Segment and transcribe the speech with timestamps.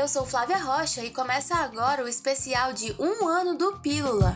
[0.00, 4.34] Eu sou Flávia Rocha e começa agora o especial de um ano do Pílula.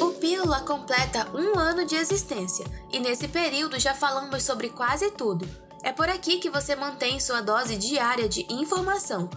[0.00, 5.48] O Pílula completa um ano de existência e nesse período já falamos sobre quase tudo.
[5.82, 9.28] É por aqui que você mantém sua dose diária de informação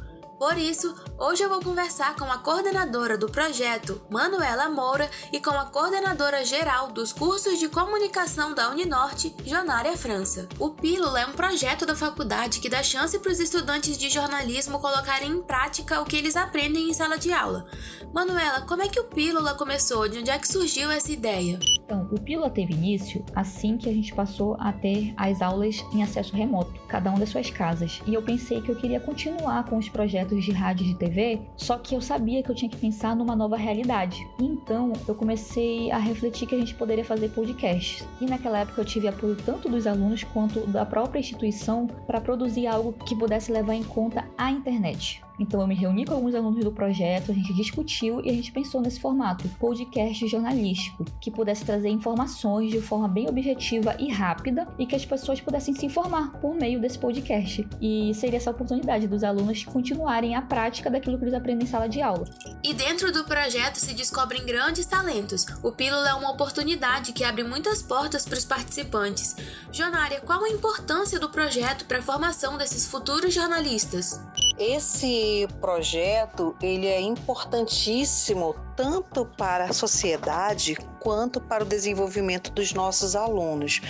[0.45, 5.49] por isso, hoje eu vou conversar com a coordenadora do projeto, Manuela Moura, e com
[5.49, 10.47] a coordenadora geral dos cursos de comunicação da Uninorte, Jonária França.
[10.59, 14.79] O Pílula é um projeto da faculdade que dá chance para os estudantes de jornalismo
[14.79, 17.65] colocarem em prática o que eles aprendem em sala de aula.
[18.13, 20.07] Manuela, como é que o Pílula começou?
[20.07, 21.57] De onde é que surgiu essa ideia?
[21.85, 26.01] Então, o Pílula teve início assim que a gente passou a ter as aulas em
[26.01, 28.01] acesso remoto, cada um das suas casas.
[28.07, 31.41] E eu pensei que eu queria continuar com os projetos de rádio e de TV,
[31.55, 34.27] só que eu sabia que eu tinha que pensar numa nova realidade.
[34.39, 38.03] Então, eu comecei a refletir que a gente poderia fazer podcasts.
[38.19, 42.65] E naquela época eu tive apoio tanto dos alunos quanto da própria instituição para produzir
[42.65, 45.24] algo que pudesse levar em conta a internet.
[45.39, 48.51] Então eu me reuni com alguns alunos do projeto, a gente discutiu e a gente
[48.51, 54.67] pensou nesse formato, podcast jornalístico, que pudesse trazer informações de forma bem objetiva e rápida
[54.79, 57.67] e que as pessoas pudessem se informar por meio desse podcast.
[57.81, 61.87] E seria essa oportunidade dos alunos continuarem a prática daquilo que eles aprendem em sala
[61.87, 62.25] de aula.
[62.63, 65.45] E dentro do projeto se descobrem grandes talentos.
[65.63, 69.35] O Pílula é uma oportunidade que abre muitas portas para os participantes.
[69.71, 74.19] Jonária, qual a importância do projeto para a formação desses futuros jornalistas?
[74.57, 83.15] Esse projeto ele é importantíssimo tanto para a sociedade quanto para o desenvolvimento dos nossos
[83.15, 83.81] alunos.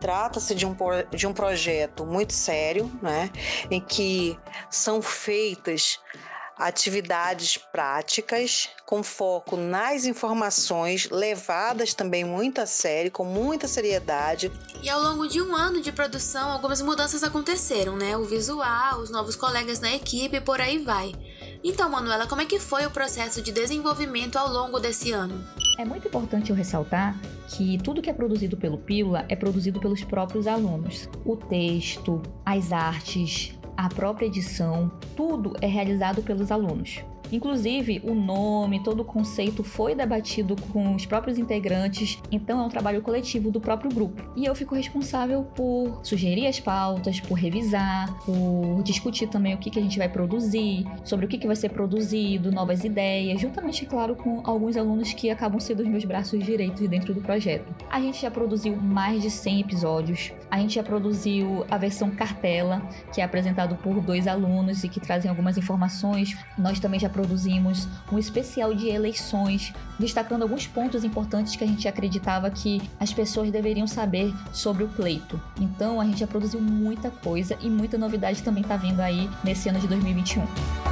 [0.00, 0.76] Trata-se de um,
[1.14, 3.30] de um projeto muito sério, né,
[3.70, 4.38] em que
[4.68, 6.00] são feitas
[6.58, 14.50] atividades práticas com foco nas informações levadas também muito a sério, com muita seriedade.
[14.82, 18.16] E ao longo de um ano de produção, algumas mudanças aconteceram, né?
[18.16, 21.12] O visual, os novos colegas na equipe e por aí vai.
[21.62, 25.44] Então, Manuela, como é que foi o processo de desenvolvimento ao longo desse ano?
[25.78, 27.18] É muito importante eu ressaltar
[27.48, 31.08] que tudo que é produzido pelo Pílula é produzido pelos próprios alunos.
[31.24, 36.98] O texto, as artes, a própria edição, tudo é realizado pelos alunos.
[37.30, 42.68] Inclusive, o nome, todo o conceito foi debatido com os próprios integrantes, então é um
[42.68, 44.22] trabalho coletivo do próprio grupo.
[44.36, 49.70] E eu fico responsável por sugerir as pautas, por revisar, por discutir também o que,
[49.70, 53.84] que a gente vai produzir, sobre o que, que vai ser produzido, novas ideias, juntamente,
[53.86, 57.74] claro, com alguns alunos que acabam sendo os meus braços direitos dentro do projeto.
[57.90, 62.82] A gente já produziu mais de 100 episódios, a gente já produziu a versão cartela,
[63.12, 66.36] que é apresentado por dois alunos e que trazem algumas informações.
[66.56, 71.88] Nós também já produzimos um especial de eleições, destacando alguns pontos importantes que a gente
[71.88, 75.40] acreditava que as pessoas deveriam saber sobre o pleito.
[75.60, 79.68] Então a gente já produziu muita coisa e muita novidade também está vindo aí nesse
[79.68, 80.87] ano de 2021.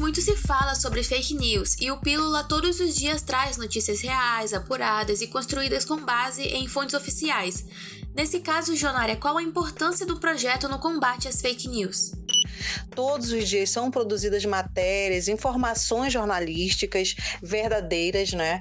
[0.00, 4.54] Muito se fala sobre fake news e o Pílula todos os dias traz notícias reais,
[4.54, 7.66] apuradas e construídas com base em fontes oficiais.
[8.14, 12.12] Nesse caso, Jonária, qual a importância do projeto no combate às fake news?
[12.94, 18.60] Todos os dias são produzidas matérias, informações jornalísticas verdadeiras, né?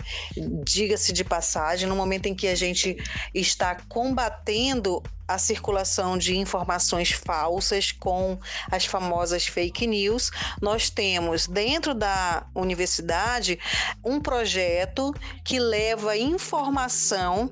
[0.64, 2.98] Diga-se de passagem, no momento em que a gente
[3.34, 8.40] está combatendo a circulação de informações falsas com
[8.72, 10.32] as famosas fake news.
[10.60, 13.60] Nós temos dentro da universidade
[14.04, 15.14] um projeto
[15.46, 17.52] que leva informação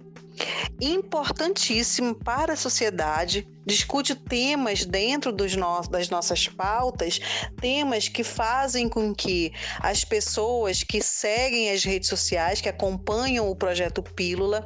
[0.80, 7.20] importantíssimo para a sociedade discute temas dentro dos no das nossas pautas,
[7.60, 13.56] temas que fazem com que as pessoas que seguem as redes sociais, que acompanham o
[13.56, 14.66] projeto Pílula,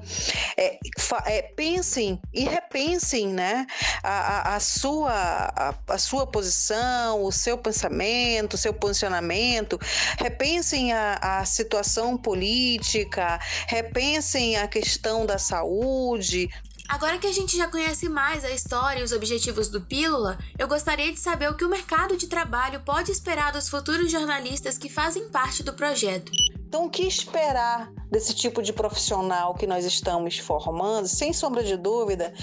[0.57, 0.79] é,
[1.25, 3.65] é, pensem e repensem né,
[4.03, 9.79] a, a, a sua, a, a, sua posição, o seu pensamento, o seu posicionamento,
[10.17, 16.49] repensem a, a situação política, repensem a questão da saúde,
[16.91, 20.67] Agora que a gente já conhece mais a história e os objetivos do Pílula, eu
[20.67, 24.89] gostaria de saber o que o mercado de trabalho pode esperar dos futuros jornalistas que
[24.89, 26.29] fazem parte do projeto.
[26.71, 31.75] Então, o que esperar desse tipo de profissional que nós estamos formando, sem sombra de
[31.75, 32.33] dúvida,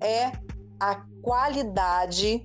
[0.00, 0.32] é
[0.80, 2.44] a qualidade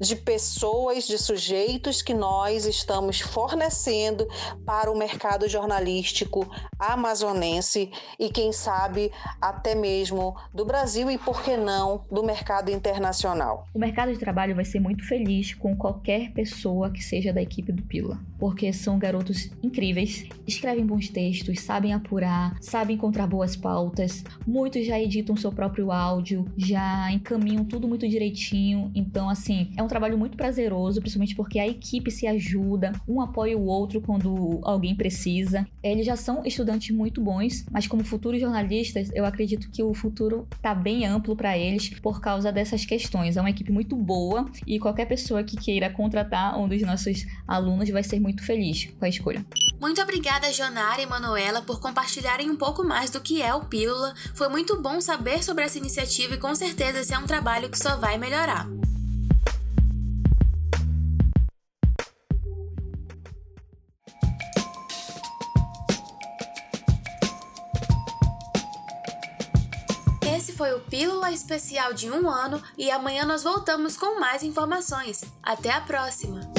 [0.00, 4.26] de pessoas, de sujeitos que nós estamos fornecendo
[4.64, 6.48] para o mercado jornalístico
[6.78, 9.10] amazonense e, quem sabe,
[9.40, 13.66] até mesmo do Brasil e, por que não, do mercado internacional.
[13.74, 17.72] O mercado de trabalho vai ser muito feliz com qualquer pessoa que seja da equipe
[17.72, 24.24] do Pila, porque são garotos incríveis, escrevem bons textos, sabem apurar, sabem encontrar boas pautas,
[24.46, 28.90] muitos já editam seu próprio áudio, já encaminham tudo muito direitinho.
[28.94, 33.56] Então, assim, é um trabalho muito prazeroso, principalmente porque a equipe se ajuda, um apoia
[33.56, 35.66] o outro quando alguém precisa.
[35.82, 40.46] Eles já são estudantes muito bons, mas como futuros jornalistas, eu acredito que o futuro
[40.62, 43.36] tá bem amplo para eles por causa dessas questões.
[43.36, 47.88] É uma equipe muito boa e qualquer pessoa que queira contratar um dos nossos alunos
[47.90, 49.44] vai ser muito feliz com a escolha.
[49.80, 54.12] Muito obrigada, Jonara e Manuela, por compartilharem um pouco mais do que é o Pílula.
[54.34, 57.78] Foi muito bom saber sobre essa iniciativa e com certeza esse é um trabalho que
[57.78, 58.77] só vai melhorar.
[70.58, 75.22] Foi o Pílula Especial de um ano e amanhã nós voltamos com mais informações.
[75.40, 76.57] Até a próxima!